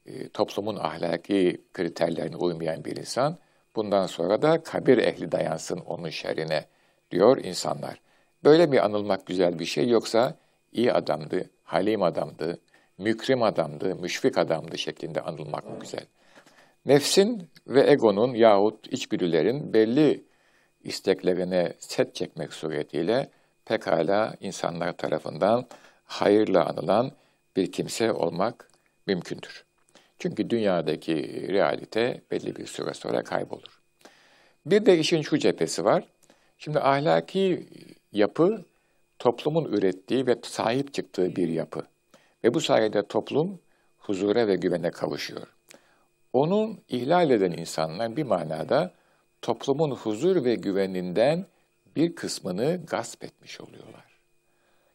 e, 0.06 0.28
toplumun 0.28 0.76
ahlaki 0.76 1.64
kriterlerine 1.72 2.36
uymayan 2.36 2.84
bir 2.84 2.96
insan, 2.96 3.38
bundan 3.76 4.06
sonra 4.06 4.42
da 4.42 4.62
kabir 4.62 4.98
ehli 4.98 5.32
dayansın 5.32 5.78
onun 5.78 6.10
şerine 6.10 6.64
diyor 7.10 7.44
insanlar. 7.44 8.00
Böyle 8.44 8.72
bir 8.72 8.84
anılmak 8.84 9.26
güzel 9.26 9.58
bir 9.58 9.64
şey 9.64 9.88
yoksa 9.88 10.36
iyi 10.72 10.92
adamdı, 10.92 11.50
halim 11.62 12.02
adamdı, 12.02 12.60
mükrim 12.98 13.42
adamdı, 13.42 13.94
müşfik 13.96 14.38
adamdı 14.38 14.78
şeklinde 14.78 15.20
anılmak 15.20 15.70
mı 15.70 15.78
güzel. 15.80 16.06
Nefsin 16.86 17.50
ve 17.66 17.90
egonun 17.90 18.34
yahut 18.34 18.92
içgüdülerin 18.92 19.72
belli 19.72 20.24
isteklerine 20.82 21.72
set 21.78 22.14
çekmek 22.14 22.52
suretiyle 22.52 23.30
pekala 23.64 24.34
insanlar 24.40 24.96
tarafından 24.96 25.66
hayırla 26.04 26.66
anılan 26.66 27.12
bir 27.56 27.72
kimse 27.72 28.12
olmak 28.12 28.68
mümkündür. 29.06 29.64
Çünkü 30.18 30.50
dünyadaki 30.50 31.46
realite 31.48 32.20
belli 32.30 32.56
bir 32.56 32.66
süre 32.66 32.94
sonra 32.94 33.24
kaybolur. 33.24 33.80
Bir 34.66 34.86
de 34.86 34.98
işin 34.98 35.22
şu 35.22 35.38
cephesi 35.38 35.84
var. 35.84 36.04
Şimdi 36.58 36.80
ahlaki 36.80 37.68
yapı 38.12 38.64
toplumun 39.18 39.64
ürettiği 39.64 40.26
ve 40.26 40.36
sahip 40.42 40.94
çıktığı 40.94 41.36
bir 41.36 41.48
yapı. 41.48 41.82
Ve 42.44 42.54
bu 42.54 42.60
sayede 42.60 43.06
toplum 43.06 43.58
huzura 43.98 44.46
ve 44.46 44.56
güvene 44.56 44.90
kavuşuyor. 44.90 45.46
Onun 46.32 46.80
ihlal 46.88 47.30
eden 47.30 47.52
insanlar 47.52 48.16
bir 48.16 48.22
manada 48.22 48.92
toplumun 49.42 49.90
huzur 49.90 50.44
ve 50.44 50.54
güveninden 50.54 51.46
bir 51.96 52.14
kısmını 52.14 52.80
gasp 52.86 53.24
etmiş 53.24 53.60
oluyorlar. 53.60 54.04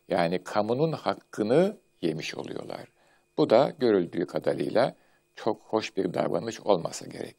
Yani 0.07 0.43
kamunun 0.43 0.91
hakkını 0.91 1.77
yemiş 2.01 2.35
oluyorlar. 2.35 2.87
Bu 3.37 3.49
da 3.49 3.73
görüldüğü 3.79 4.25
kadarıyla 4.25 4.95
çok 5.43 5.61
hoş 5.61 5.97
bir 5.97 6.13
davranış 6.13 6.59
olmasa 6.59 7.05
gerek. 7.05 7.35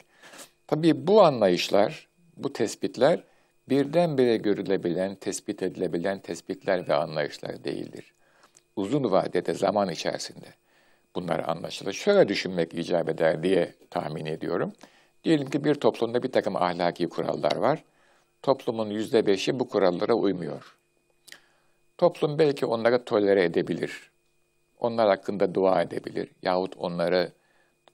Tabii 0.67 1.07
bu 1.07 1.23
anlayışlar, 1.23 2.09
bu 2.37 2.53
tespitler 2.53 3.25
birdenbire 3.69 4.37
görülebilen, 4.37 5.15
tespit 5.15 5.63
edilebilen 5.63 6.19
tespitler 6.19 6.89
ve 6.89 6.95
anlayışlar 6.95 7.65
değildir. 7.65 8.15
Uzun 8.77 9.11
vadede 9.11 9.55
zaman 9.55 9.91
içerisinde 9.91 10.47
bunlar 11.15 11.49
anlaşılır. 11.49 11.93
Şöyle 11.93 12.29
düşünmek 12.29 12.75
icap 12.75 13.09
eder 13.09 13.43
diye 13.43 13.75
tahmin 13.91 14.27
ediyorum. 14.27 14.73
Diyelim 15.25 15.51
ki 15.51 15.65
bir 15.65 15.75
toplumda 15.75 16.23
bir 16.23 16.33
takım 16.33 16.57
ahlaki 16.57 17.09
kurallar 17.09 17.57
var. 17.57 17.85
Toplumun 18.43 18.91
yüzde 18.91 19.27
beşi 19.27 19.61
bu 19.61 19.69
kurallara 19.69 20.15
uymuyor. 20.15 20.77
Toplum 21.99 22.39
belki 22.39 22.67
onları 22.67 23.05
tolere 23.05 23.45
edebilir. 23.45 24.11
Onlar 24.79 25.09
hakkında 25.09 25.55
dua 25.55 25.83
edebilir. 25.83 26.29
Yahut 26.43 26.77
onları 26.77 27.33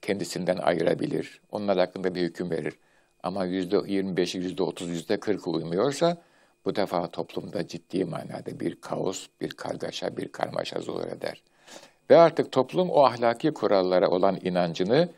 kendisinden 0.03 0.57
ayırabilir. 0.57 1.41
Onlar 1.53 1.79
hakkında 1.79 2.15
bir 2.15 2.23
hüküm 2.23 2.51
verir. 2.51 2.75
Ama 3.23 3.45
yüzde 3.45 3.93
yirmi 3.93 4.17
beşi, 4.17 4.39
yüzde 4.39 4.63
otuz, 4.63 4.89
yüzde 4.89 5.21
kırkı 5.21 5.51
uymuyorsa 5.51 6.23
bu 6.65 6.77
defa 6.77 7.11
toplumda 7.11 7.69
ciddi 7.69 8.05
manada 8.05 8.61
bir 8.61 8.81
kaos, 8.81 9.27
bir 9.41 9.51
kargaşa, 9.51 10.17
bir 10.17 10.29
karmaşa 10.29 10.81
zuhur 10.81 11.07
eder. 11.07 11.43
Ve 12.11 12.17
artık 12.17 12.53
toplum 12.53 12.91
o 12.91 13.05
ahlaki 13.05 13.55
kurallara 13.55 14.11
olan 14.11 14.39
inancını 14.43 15.09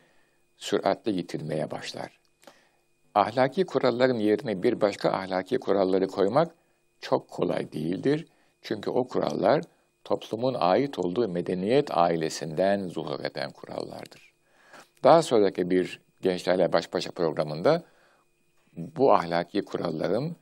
süratle 0.57 1.11
yitirmeye 1.11 1.71
başlar. 1.71 2.19
Ahlaki 3.15 3.65
kuralların 3.65 4.17
yerine 4.17 4.63
bir 4.63 4.81
başka 4.81 5.11
ahlaki 5.11 5.59
kuralları 5.59 6.07
koymak 6.07 6.55
çok 7.01 7.29
kolay 7.29 7.71
değildir. 7.71 8.27
Çünkü 8.61 8.89
o 8.89 9.07
kurallar 9.07 9.61
toplumun 10.03 10.53
ait 10.59 10.99
olduğu 10.99 11.27
medeniyet 11.27 11.97
ailesinden 11.97 12.87
zuhur 12.87 13.19
eden 13.19 13.51
kurallardır. 13.51 14.28
Daha 15.03 15.21
sonraki 15.21 15.69
bir 15.69 16.01
Gençlerle 16.21 16.73
Baş 16.73 16.93
Başa 16.93 17.11
programında 17.11 17.83
bu 18.77 19.13
ahlaki 19.13 19.65
kuralların 19.65 20.35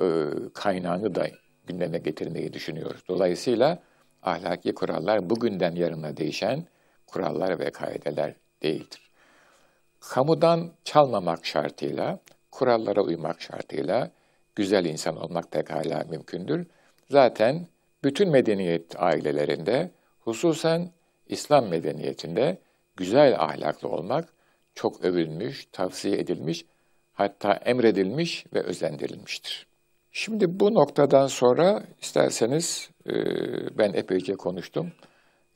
e, 0.00 0.24
kaynağını 0.54 1.14
da 1.14 1.26
gündeme 1.66 1.98
getirmeyi 1.98 2.52
düşünüyoruz. 2.52 3.02
Dolayısıyla 3.08 3.82
ahlaki 4.22 4.74
kurallar 4.74 5.30
bugünden 5.30 5.74
yarına 5.74 6.16
değişen 6.16 6.66
kurallar 7.06 7.58
ve 7.58 7.70
kaideler 7.70 8.34
değildir. 8.62 9.10
Kamudan 10.00 10.72
çalmamak 10.84 11.46
şartıyla, 11.46 12.18
kurallara 12.50 13.00
uymak 13.02 13.40
şartıyla 13.40 14.10
güzel 14.54 14.84
insan 14.84 15.16
olmak 15.16 15.52
pekala 15.52 16.04
mümkündür. 16.10 16.66
Zaten 17.10 17.66
bütün 18.04 18.30
medeniyet 18.30 19.02
ailelerinde, 19.02 19.90
hususen 20.20 20.90
İslam 21.28 21.66
medeniyetinde 21.68 22.58
güzel 22.96 23.40
ahlaklı 23.40 23.88
olmak 23.88 24.28
çok 24.74 25.04
övülmüş, 25.04 25.66
tavsiye 25.72 26.18
edilmiş, 26.18 26.64
hatta 27.12 27.52
emredilmiş 27.52 28.46
ve 28.54 28.60
özendirilmiştir. 28.60 29.66
Şimdi 30.12 30.60
bu 30.60 30.74
noktadan 30.74 31.26
sonra 31.26 31.82
isterseniz 32.02 32.90
e, 33.06 33.12
ben 33.78 33.92
epeyce 33.92 34.34
konuştum. 34.34 34.92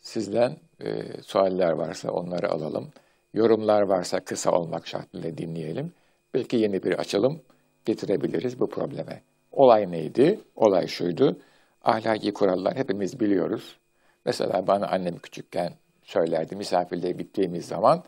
Sizden 0.01 0.57
e, 0.85 1.03
sualler 1.23 1.71
varsa 1.71 2.11
onları 2.11 2.51
alalım. 2.51 2.89
Yorumlar 3.35 3.83
varsa 3.83 4.21
kısa 4.21 4.51
olmak 4.51 4.87
şartıyla 4.87 5.39
dinleyelim. 5.39 5.93
Belki 6.35 6.57
yeni 6.57 6.83
bir 6.83 6.93
açılım 6.93 7.41
getirebiliriz 7.85 8.61
bu 8.61 8.71
probleme. 8.71 9.23
Olay 9.53 9.91
neydi? 9.91 10.41
Olay 10.57 10.87
şuydu. 10.87 11.37
Ahlaki 11.85 12.33
kurallar 12.33 12.77
hepimiz 12.77 13.21
biliyoruz. 13.21 13.77
Mesela 14.25 14.67
bana 14.67 14.87
annem 14.87 15.19
küçükken 15.19 15.73
söylerdi 16.11 16.57
misafirliğe 16.57 17.13
gittiğimiz 17.13 17.67
zaman 17.67 18.05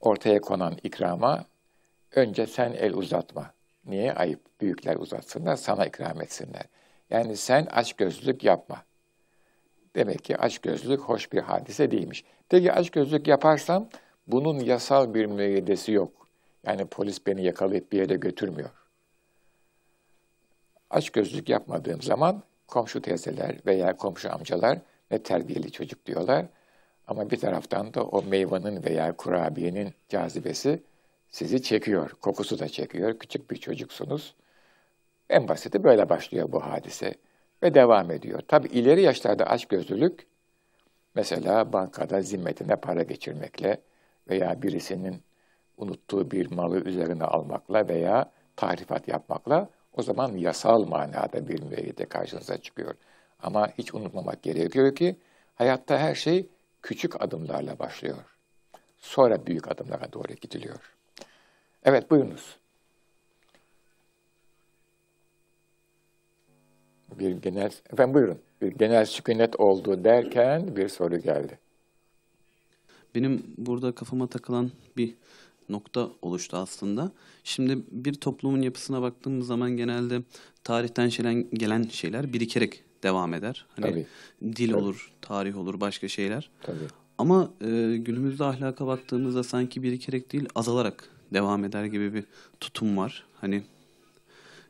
ortaya 0.00 0.40
konan 0.40 0.76
ikrama 0.82 1.44
önce 2.14 2.46
sen 2.46 2.72
el 2.72 2.94
uzatma. 2.94 3.50
Niye? 3.84 4.12
Ayıp. 4.12 4.40
Büyükler 4.60 4.96
uzatsınlar, 4.96 5.56
sana 5.56 5.86
ikram 5.86 6.22
etsinler. 6.22 6.64
Yani 7.10 7.36
sen 7.36 7.66
açgözlülük 7.66 8.44
yapma. 8.44 8.82
Demek 9.94 10.24
ki 10.24 10.36
açgözlülük 10.36 11.00
hoş 11.00 11.32
bir 11.32 11.38
hadise 11.38 11.90
değilmiş. 11.90 12.24
Peki 12.48 12.72
açgözlülük 12.72 13.28
yaparsam 13.28 13.88
bunun 14.26 14.60
yasal 14.60 15.14
bir 15.14 15.26
müeyyidesi 15.26 15.92
yok. 15.92 16.26
Yani 16.66 16.86
polis 16.86 17.26
beni 17.26 17.44
yakalayıp 17.44 17.92
bir 17.92 17.98
yere 17.98 18.14
götürmüyor. 18.14 18.70
Açgözlülük 20.90 21.48
yapmadığım 21.48 22.02
zaman 22.02 22.42
komşu 22.66 23.02
teyzeler 23.02 23.56
veya 23.66 23.96
komşu 23.96 24.32
amcalar 24.32 24.78
ne 25.10 25.22
terbiyeli 25.22 25.72
çocuk 25.72 26.06
diyorlar. 26.06 26.46
Ama 27.06 27.30
bir 27.30 27.36
taraftan 27.36 27.94
da 27.94 28.04
o 28.04 28.22
meyvanın 28.22 28.84
veya 28.84 29.16
kurabiyenin 29.16 29.94
cazibesi 30.08 30.82
sizi 31.28 31.62
çekiyor. 31.62 32.10
Kokusu 32.10 32.58
da 32.58 32.68
çekiyor. 32.68 33.18
Küçük 33.18 33.50
bir 33.50 33.56
çocuksunuz. 33.56 34.34
En 35.30 35.48
basiti 35.48 35.84
böyle 35.84 36.08
başlıyor 36.08 36.52
bu 36.52 36.60
hadise 36.60 37.14
ve 37.62 37.74
devam 37.74 38.10
ediyor. 38.10 38.40
Tabi 38.48 38.68
ileri 38.68 39.02
yaşlarda 39.02 39.44
açgözlülük 39.44 40.26
mesela 41.14 41.72
bankada 41.72 42.20
zimmetine 42.20 42.76
para 42.76 43.02
geçirmekle 43.02 43.80
veya 44.28 44.62
birisinin 44.62 45.22
unuttuğu 45.76 46.30
bir 46.30 46.50
malı 46.50 46.80
üzerine 46.80 47.24
almakla 47.24 47.88
veya 47.88 48.30
tarifat 48.56 49.08
yapmakla 49.08 49.68
o 49.92 50.02
zaman 50.02 50.36
yasal 50.36 50.84
manada 50.84 51.48
bir 51.48 51.62
müeyyide 51.62 52.06
karşınıza 52.06 52.58
çıkıyor. 52.58 52.94
Ama 53.42 53.68
hiç 53.78 53.94
unutmamak 53.94 54.42
gerekiyor 54.42 54.94
ki 54.94 55.16
hayatta 55.54 55.98
her 55.98 56.14
şey 56.14 56.48
küçük 56.86 57.22
adımlarla 57.22 57.78
başlıyor. 57.78 58.16
Sonra 58.98 59.46
büyük 59.46 59.68
adımlara 59.68 60.12
doğru 60.12 60.32
gidiliyor. 60.32 60.94
Evet 61.84 62.10
buyurunuz. 62.10 62.56
Bir 67.18 67.30
genel, 67.30 67.72
efendim 67.92 68.14
buyurun. 68.14 68.38
Bir 68.62 68.72
genel 68.72 69.04
sükunet 69.04 69.60
oldu 69.60 70.04
derken 70.04 70.76
bir 70.76 70.88
soru 70.88 71.18
geldi. 71.18 71.58
Benim 73.14 73.54
burada 73.58 73.94
kafama 73.94 74.26
takılan 74.26 74.70
bir 74.96 75.14
nokta 75.68 76.08
oluştu 76.22 76.56
aslında. 76.56 77.12
Şimdi 77.44 77.78
bir 77.90 78.14
toplumun 78.14 78.62
yapısına 78.62 79.02
baktığımız 79.02 79.46
zaman 79.46 79.70
genelde 79.70 80.22
tarihten 80.64 81.10
gelen 81.52 81.82
şeyler 81.82 82.32
birikerek 82.32 82.85
devam 83.02 83.34
eder. 83.34 83.66
Hani 83.76 83.90
Tabii. 83.90 84.06
dil 84.56 84.70
Tabii. 84.70 84.82
olur, 84.82 85.12
tarih 85.22 85.58
olur, 85.58 85.80
başka 85.80 86.08
şeyler. 86.08 86.50
Tabii. 86.62 86.86
Ama 87.18 87.50
e, 87.60 87.96
günümüzde 87.96 88.44
ahlaka 88.44 88.86
baktığımızda 88.86 89.42
sanki 89.42 89.82
birikerek 89.82 90.32
değil 90.32 90.48
azalarak 90.54 91.10
devam 91.34 91.64
eder 91.64 91.84
gibi 91.84 92.14
bir 92.14 92.24
tutum 92.60 92.96
var. 92.96 93.26
Hani 93.40 93.62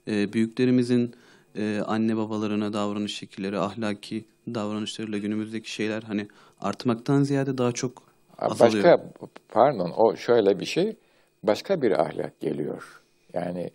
e, 0.08 0.32
büyüklerimizin 0.32 1.14
e, 1.58 1.82
anne 1.86 2.16
babalarına 2.16 2.72
davranış 2.72 3.16
şekilleri, 3.16 3.58
ahlaki 3.58 4.24
davranışlarıyla 4.54 5.18
günümüzdeki 5.18 5.70
şeyler 5.70 6.02
hani 6.02 6.28
artmaktan 6.60 7.22
ziyade 7.22 7.58
daha 7.58 7.72
çok 7.72 8.02
azalıyor. 8.38 8.84
Başka, 8.84 9.12
pardon 9.48 9.92
o 9.96 10.16
şöyle 10.16 10.60
bir 10.60 10.64
şey, 10.64 10.96
başka 11.42 11.82
bir 11.82 11.92
ahlak 12.00 12.40
geliyor. 12.40 13.02
Yani 13.32 13.70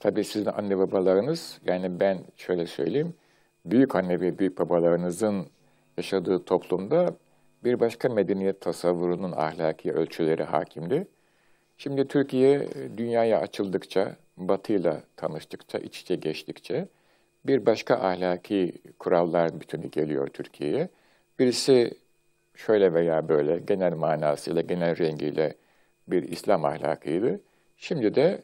tabii 0.00 0.24
sizin 0.24 0.46
anne 0.46 0.78
babalarınız, 0.78 1.58
yani 1.66 2.00
ben 2.00 2.24
şöyle 2.36 2.66
söyleyeyim, 2.66 3.14
büyük 3.64 3.94
anne 3.94 4.20
ve 4.20 4.38
büyük 4.38 4.58
babalarınızın 4.58 5.46
yaşadığı 5.96 6.44
toplumda 6.44 7.16
bir 7.64 7.80
başka 7.80 8.08
medeniyet 8.08 8.60
tasavvurunun 8.60 9.32
ahlaki 9.32 9.92
ölçüleri 9.92 10.44
hakimdi. 10.44 11.06
Şimdi 11.78 12.08
Türkiye 12.08 12.68
dünyaya 12.96 13.40
açıldıkça, 13.40 14.16
batıyla 14.36 15.02
tanıştıkça, 15.16 15.78
iç 15.78 16.00
içe 16.00 16.16
geçtikçe 16.16 16.88
bir 17.46 17.66
başka 17.66 17.94
ahlaki 17.94 18.72
kurallar 18.98 19.60
bütünü 19.60 19.90
geliyor 19.90 20.28
Türkiye'ye. 20.28 20.88
Birisi 21.38 21.94
şöyle 22.54 22.94
veya 22.94 23.28
böyle 23.28 23.58
genel 23.58 23.92
manasıyla, 23.92 24.62
genel 24.62 24.98
rengiyle 24.98 25.54
bir 26.08 26.22
İslam 26.22 26.64
ahlakıydı. 26.64 27.40
Şimdi 27.76 28.14
de 28.14 28.42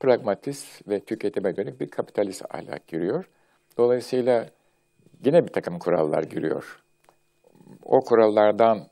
pragmatist 0.00 0.88
ve 0.88 1.00
tüketime 1.00 1.56
dönük 1.56 1.80
bir 1.80 1.88
kapitalist 1.90 2.44
ahlak 2.50 2.88
giriyor. 2.88 3.24
Dolayısıyla 3.80 4.46
yine 5.24 5.46
bir 5.46 5.52
takım 5.52 5.78
kurallar 5.78 6.22
giriyor. 6.22 6.82
O 7.84 8.00
kurallardan 8.00 8.86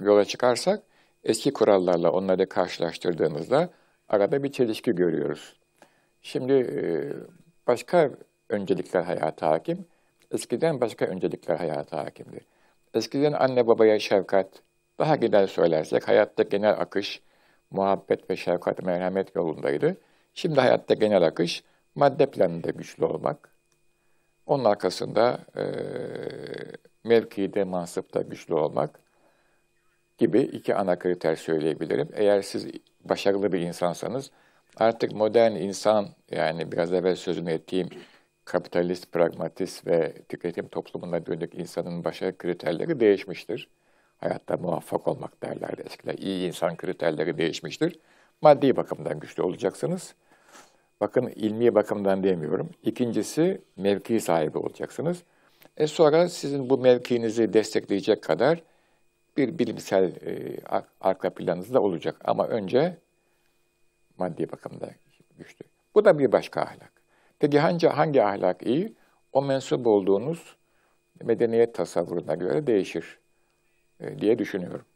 yola 0.00 0.24
çıkarsak 0.24 0.82
eski 1.24 1.52
kurallarla 1.52 2.10
onları 2.10 2.48
karşılaştırdığımızda 2.48 3.68
arada 4.08 4.42
bir 4.42 4.52
çelişki 4.52 4.94
görüyoruz. 4.94 5.56
Şimdi 6.22 6.52
e, 6.52 6.82
başka 7.66 8.10
öncelikler 8.48 9.02
hayata 9.02 9.50
hakim, 9.50 9.86
eskiden 10.30 10.80
başka 10.80 11.04
öncelikler 11.04 11.56
hayata 11.56 11.98
hakimdi. 11.98 12.40
Eskiden 12.94 13.32
anne 13.32 13.66
babaya 13.66 13.98
şefkat, 13.98 14.48
daha 14.98 15.16
genel 15.16 15.46
söylersek 15.46 16.08
hayatta 16.08 16.42
genel 16.42 16.80
akış, 16.80 17.22
muhabbet 17.70 18.30
ve 18.30 18.36
şefkat, 18.36 18.82
merhamet 18.82 19.36
yolundaydı. 19.36 19.96
Şimdi 20.34 20.60
hayatta 20.60 20.94
genel 20.94 21.22
akış, 21.22 21.64
madde 21.94 22.26
planında 22.26 22.70
güçlü 22.70 23.04
olmak, 23.04 23.53
onun 24.46 24.64
arkasında 24.64 25.38
e, 25.56 25.64
mevkide, 27.04 27.64
mansıpta 27.64 28.22
güçlü 28.22 28.54
olmak 28.54 29.00
gibi 30.18 30.40
iki 30.40 30.74
ana 30.74 30.98
kriter 30.98 31.36
söyleyebilirim. 31.36 32.08
Eğer 32.14 32.42
siz 32.42 32.66
başarılı 33.04 33.52
bir 33.52 33.60
insansanız, 33.60 34.30
artık 34.76 35.12
modern 35.12 35.52
insan, 35.52 36.08
yani 36.30 36.72
biraz 36.72 36.92
evvel 36.92 37.16
sözünü 37.16 37.50
ettiğim 37.50 37.88
kapitalist, 38.44 39.12
pragmatist 39.12 39.86
ve 39.86 40.12
tüketim 40.28 40.68
toplumuna 40.68 41.26
dönük 41.26 41.54
insanın 41.54 42.04
başarı 42.04 42.38
kriterleri 42.38 43.00
değişmiştir. 43.00 43.68
Hayatta 44.16 44.56
muvaffak 44.56 45.08
olmak 45.08 45.42
derlerdi 45.42 45.82
eskiden. 45.86 46.16
İyi 46.16 46.48
insan 46.48 46.76
kriterleri 46.76 47.38
değişmiştir. 47.38 47.98
Maddi 48.42 48.76
bakımdan 48.76 49.20
güçlü 49.20 49.42
olacaksınız. 49.42 50.14
Bakın 51.00 51.26
ilmi 51.26 51.74
bakımdan 51.74 52.22
demiyorum. 52.22 52.70
İkincisi 52.82 53.62
mevki 53.76 54.20
sahibi 54.20 54.58
olacaksınız. 54.58 55.22
E 55.76 55.86
sonra 55.86 56.28
sizin 56.28 56.70
bu 56.70 56.78
mevkinizi 56.78 57.52
destekleyecek 57.52 58.22
kadar 58.22 58.62
bir 59.36 59.58
bilimsel 59.58 60.04
e, 60.04 60.56
arka 61.00 61.34
planınız 61.34 61.74
da 61.74 61.82
olacak. 61.82 62.16
Ama 62.24 62.46
önce 62.48 62.98
maddi 64.18 64.52
bakımda 64.52 64.90
güçlü. 65.38 65.64
Bu 65.94 66.04
da 66.04 66.18
bir 66.18 66.32
başka 66.32 66.60
ahlak. 66.60 66.92
Peki 67.38 67.58
hangi, 67.58 67.86
hangi 67.86 68.22
ahlak 68.22 68.66
iyi? 68.66 68.94
O 69.32 69.42
mensup 69.42 69.86
olduğunuz 69.86 70.56
medeniyet 71.22 71.74
tasavvuruna 71.74 72.34
göre 72.34 72.66
değişir 72.66 73.18
e, 74.00 74.18
diye 74.18 74.38
düşünüyorum. 74.38 74.86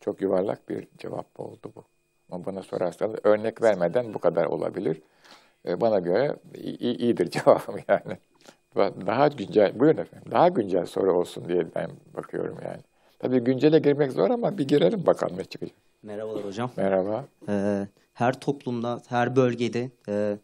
Çok 0.00 0.20
yuvarlak 0.22 0.68
bir 0.68 0.88
cevap 0.98 1.40
oldu 1.40 1.72
bu. 1.76 1.84
Ama 2.34 2.46
bana 2.46 2.62
sorarsanız 2.62 3.16
örnek 3.24 3.62
vermeden 3.62 4.14
bu 4.14 4.18
kadar 4.18 4.44
olabilir. 4.44 5.02
E, 5.68 5.80
bana 5.80 5.98
göre 5.98 6.36
iyi, 6.54 6.96
iyidir 6.96 7.30
cevabım 7.30 7.80
yani. 7.88 8.18
Daha 9.06 9.28
güncel, 9.28 9.80
buyurun 9.80 9.98
efendim, 9.98 10.32
daha 10.32 10.48
güncel 10.48 10.86
soru 10.86 11.12
olsun 11.12 11.48
diye 11.48 11.66
ben 11.74 11.90
bakıyorum 12.14 12.56
yani. 12.64 12.80
Tabii 13.18 13.38
güncele 13.38 13.78
girmek 13.78 14.12
zor 14.12 14.30
ama 14.30 14.58
bir 14.58 14.68
girelim 14.68 15.06
bakalım 15.06 15.38
ne 15.38 15.44
çıkacak. 15.44 15.76
Merhabalar 16.02 16.44
hocam. 16.44 16.70
Merhaba. 16.76 17.24
Ee, 17.48 17.86
her 18.14 18.40
toplumda, 18.40 19.02
her 19.08 19.36
bölgede 19.36 19.90
e, 20.08 20.38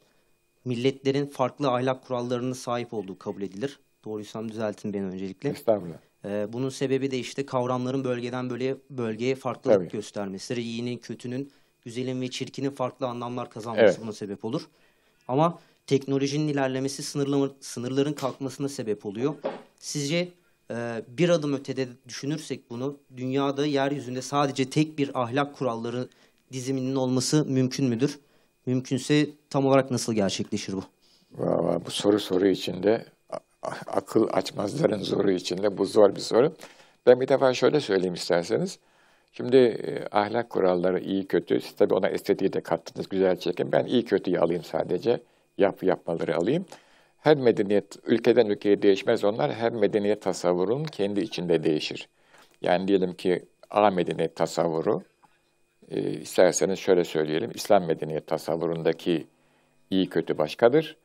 milletlerin 0.65 1.27
farklı 1.27 1.71
ahlak 1.71 2.07
kurallarına 2.07 2.55
sahip 2.55 2.95
olduğu 2.95 3.19
kabul 3.19 3.43
edilir. 3.43 3.81
Doğruysam 4.05 4.49
düzeltin 4.49 4.95
beni 4.95 5.05
öncelikle. 5.05 5.49
Estağfurullah. 5.49 5.99
Ee, 6.25 6.47
bunun 6.53 6.69
sebebi 6.69 7.11
de 7.11 7.19
işte 7.19 7.47
kavramların 7.47 8.05
bölgeden 8.05 8.51
böyle 8.51 8.77
bölgeye 8.91 9.35
farklılık 9.35 9.79
Tabii. 9.79 9.89
göstermesidir. 9.89 10.63
İyinin, 10.63 10.99
kötünün, 10.99 11.53
güzelin 11.85 12.21
ve 12.21 12.31
çirkinin 12.31 12.71
farklı 12.71 13.07
anlamlar 13.07 13.51
kazanması 13.51 13.85
evet. 13.85 14.01
buna 14.03 14.13
sebep 14.13 14.45
olur. 14.45 14.69
Ama 15.29 15.59
teknolojinin 15.87 16.49
ilerlemesi 16.49 17.03
sınırlama, 17.03 17.51
sınırların 17.61 18.13
kalkmasına 18.13 18.69
sebep 18.69 19.07
oluyor. 19.07 19.35
Sizce 19.79 20.29
e, 20.71 21.03
bir 21.09 21.29
adım 21.29 21.55
ötede 21.55 21.89
düşünürsek 22.09 22.71
bunu 22.71 22.97
dünyada 23.17 23.67
yeryüzünde 23.67 24.23
sadece 24.23 24.71
tek 24.71 24.99
bir 24.99 25.23
ahlak 25.23 25.57
kuralları 25.57 26.09
diziminin 26.53 26.97
olması 26.97 27.45
mümkün 27.45 27.87
müdür? 27.87 28.19
Mümkünse 28.67 29.27
tam 29.51 29.67
olarak 29.67 29.91
nasıl 29.91 30.13
gerçekleşir 30.13 30.73
bu? 30.73 30.83
Valla 31.39 31.87
bu 31.87 31.91
soru 31.91 32.21
soru 32.21 32.47
içinde, 32.47 33.05
akıl 33.87 34.29
açmazların 34.33 35.03
zoru 35.03 35.31
içinde 35.31 35.79
bu 35.79 35.87
zor 35.87 36.15
bir 36.15 36.21
soru. 36.21 36.53
Ben 37.07 37.21
bir 37.21 37.29
defa 37.29 37.55
şöyle 37.55 37.81
söyleyeyim 37.81 38.15
isterseniz. 38.15 38.79
Şimdi 39.33 39.57
e, 39.57 40.07
ahlak 40.11 40.51
kuralları 40.51 41.01
iyi 41.01 41.27
kötü, 41.27 41.61
siz 41.61 41.73
tabii 41.77 41.95
ona 41.95 42.09
estetiği 42.09 42.53
de 42.53 42.61
kattınız, 42.61 43.09
güzel 43.09 43.37
çekin. 43.41 43.73
Ben 43.73 43.87
iyi 43.87 44.05
kötüyü 44.05 44.41
alayım 44.41 44.65
sadece, 44.65 45.21
yap 45.59 45.83
yapmaları 45.83 46.37
alayım. 46.37 46.67
Her 47.19 47.37
medeniyet, 47.37 47.97
ülkeden 48.07 48.47
ülkeye 48.47 48.83
değişmez 48.83 49.25
onlar, 49.25 49.53
her 49.53 49.73
medeniyet 49.73 50.23
tasavvurun 50.23 50.85
kendi 50.85 51.21
içinde 51.21 51.65
değişir. 51.65 52.09
Yani 52.63 52.89
diyelim 52.89 53.15
ki 53.15 53.45
A 53.71 53.91
medeniyet 53.91 54.37
tasavvuru, 54.37 55.03
e, 55.91 56.11
isterseniz 56.11 56.79
şöyle 56.79 57.05
söyleyelim, 57.05 57.51
İslam 57.55 57.87
medeniyet 57.87 58.27
tasavvurundaki 58.27 59.27
iyi 59.91 60.09
kötü 60.09 60.39
başkadır. 60.39 60.97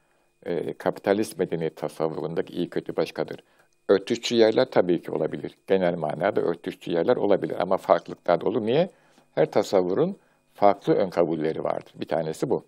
E, 0.45 0.73
kapitalist 0.73 1.39
medeniyet 1.39 1.75
tasavvurundaki 1.77 2.53
iyi 2.53 2.69
kötü 2.69 2.95
başkadır. 2.95 3.39
Örtüşçü 3.89 4.35
yerler 4.35 4.65
tabii 4.71 5.01
ki 5.01 5.11
olabilir. 5.11 5.51
Genel 5.67 5.95
manada 5.95 6.41
örtüşçü 6.41 6.91
yerler 6.91 7.15
olabilir 7.15 7.55
ama 7.59 7.77
farklılıklar 7.77 8.41
da 8.41 8.45
olur. 8.45 8.61
Niye? 8.61 8.89
Her 9.35 9.51
tasavvurun 9.51 10.17
farklı 10.53 10.93
ön 10.93 11.09
kabulleri 11.09 11.63
vardır. 11.63 11.93
Bir 11.95 12.07
tanesi 12.07 12.49
bu. 12.49 12.65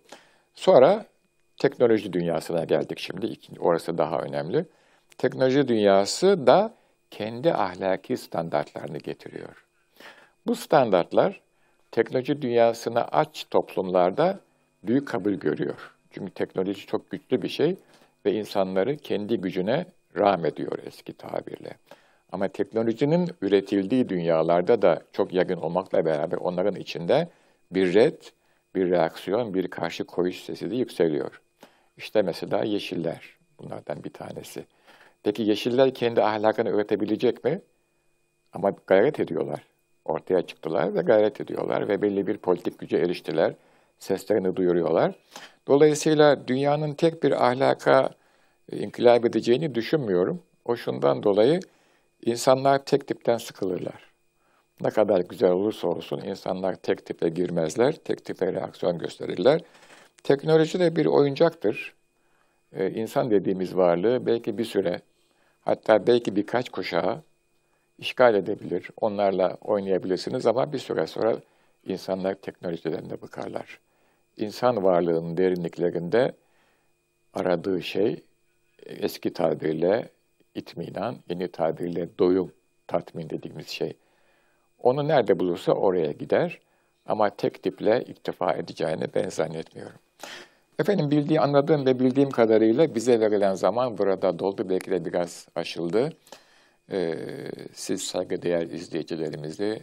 Sonra 0.54 1.04
teknoloji 1.56 2.12
dünyasına 2.12 2.64
geldik 2.64 2.98
şimdi. 2.98 3.32
Orası 3.58 3.98
daha 3.98 4.20
önemli. 4.20 4.66
Teknoloji 5.18 5.68
dünyası 5.68 6.46
da 6.46 6.74
kendi 7.10 7.52
ahlaki 7.52 8.16
standartlarını 8.16 8.98
getiriyor. 8.98 9.64
Bu 10.46 10.54
standartlar 10.56 11.40
teknoloji 11.90 12.42
dünyasına 12.42 13.02
aç 13.02 13.46
toplumlarda 13.50 14.40
büyük 14.82 15.08
kabul 15.08 15.32
görüyor. 15.32 15.94
Çünkü 16.10 16.32
teknoloji 16.32 16.86
çok 16.86 17.10
güçlü 17.10 17.42
bir 17.42 17.48
şey 17.48 17.76
ve 18.26 18.32
insanları 18.32 18.96
kendi 18.96 19.36
gücüne 19.36 19.86
ediyor 20.44 20.78
eski 20.86 21.12
tabirle. 21.12 21.70
Ama 22.32 22.48
teknolojinin 22.48 23.30
üretildiği 23.42 24.08
dünyalarda 24.08 24.82
da 24.82 25.02
çok 25.12 25.32
yaygın 25.32 25.56
olmakla 25.56 26.04
beraber 26.04 26.36
onların 26.36 26.76
içinde 26.76 27.28
bir 27.70 27.94
red, 27.94 28.22
bir 28.74 28.90
reaksiyon, 28.90 29.54
bir 29.54 29.68
karşı 29.68 30.04
koyuş 30.04 30.44
sesi 30.44 30.70
de 30.70 30.76
yükseliyor. 30.76 31.40
İşte 31.96 32.22
mesela 32.22 32.64
yeşiller 32.64 33.36
bunlardan 33.58 34.04
bir 34.04 34.12
tanesi. 34.12 34.64
Peki 35.22 35.42
yeşiller 35.42 35.94
kendi 35.94 36.22
ahlakını 36.22 36.68
üretebilecek 36.68 37.44
mi? 37.44 37.60
Ama 38.52 38.72
gayret 38.86 39.20
ediyorlar. 39.20 39.62
Ortaya 40.04 40.42
çıktılar 40.42 40.94
ve 40.94 41.00
gayret 41.00 41.40
ediyorlar 41.40 41.88
ve 41.88 42.02
belli 42.02 42.26
bir 42.26 42.36
politik 42.36 42.78
güce 42.78 42.96
eriştiler. 42.96 43.54
Seslerini 43.98 44.56
duyuruyorlar. 44.56 45.14
Dolayısıyla 45.66 46.48
dünyanın 46.48 46.94
tek 46.94 47.22
bir 47.22 47.46
ahlaka 47.46 48.10
inkılap 48.72 49.24
edeceğini 49.24 49.74
düşünmüyorum. 49.74 50.42
O 50.64 50.76
şundan 50.76 51.22
dolayı 51.22 51.60
insanlar 52.24 52.84
tek 52.84 53.06
tipten 53.06 53.38
sıkılırlar. 53.38 54.08
Ne 54.80 54.90
kadar 54.90 55.20
güzel 55.20 55.50
olursa 55.50 55.88
olsun 55.88 56.20
insanlar 56.20 56.74
tek 56.74 57.06
tipe 57.06 57.28
girmezler, 57.28 57.92
tek 57.92 58.24
tipe 58.24 58.52
reaksiyon 58.52 58.98
gösterirler. 58.98 59.60
Teknoloji 60.22 60.80
de 60.80 60.96
bir 60.96 61.06
oyuncaktır. 61.06 61.94
Ee, 62.72 62.90
insan 62.90 63.30
dediğimiz 63.30 63.76
varlığı 63.76 64.26
belki 64.26 64.58
bir 64.58 64.64
süre, 64.64 65.00
hatta 65.60 66.06
belki 66.06 66.36
birkaç 66.36 66.68
kuşağı 66.68 67.22
işgal 67.98 68.34
edebilir. 68.34 68.90
Onlarla 69.00 69.56
oynayabilirsiniz 69.60 70.46
ama 70.46 70.72
bir 70.72 70.78
süre 70.78 71.06
sonra 71.06 71.36
insanlar 71.86 72.34
teknolojiden 72.34 73.10
de 73.10 73.22
bıkarlar. 73.22 73.80
İnsan 74.36 74.84
varlığının 74.84 75.36
derinliklerinde 75.36 76.32
aradığı 77.34 77.82
şey 77.82 78.22
eski 78.86 79.32
tabirle 79.32 80.08
itminan, 80.54 81.16
yeni 81.28 81.48
tabirle 81.48 82.08
doyum, 82.18 82.52
tatmin 82.86 83.30
dediğimiz 83.30 83.68
şey. 83.68 83.96
Onu 84.82 85.08
nerede 85.08 85.38
bulursa 85.38 85.72
oraya 85.72 86.12
gider 86.12 86.58
ama 87.06 87.30
tek 87.30 87.62
tiple 87.62 88.04
iktifa 88.04 88.52
edeceğini 88.52 89.04
ben 89.14 89.28
zannetmiyorum. 89.28 89.98
Efendim 90.78 91.10
bildiği, 91.10 91.40
anladığım 91.40 91.86
ve 91.86 91.98
bildiğim 91.98 92.30
kadarıyla 92.30 92.94
bize 92.94 93.20
verilen 93.20 93.54
zaman 93.54 93.98
burada 93.98 94.38
doldu. 94.38 94.68
Belki 94.68 94.90
de 94.90 95.04
biraz 95.04 95.48
aşıldı. 95.54 96.12
Ee, 96.92 97.14
siz 97.72 98.02
saygıdeğer 98.02 98.62
izleyicilerimizi 98.62 99.82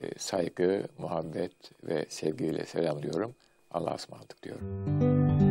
e, 0.00 0.18
saygı, 0.18 0.82
muhabbet 0.98 1.52
ve 1.84 2.06
sevgiyle 2.08 2.64
selamlıyorum. 2.64 3.34
Allah'a 3.70 3.94
ısmarladık 3.94 4.42
diyorum. 4.42 5.41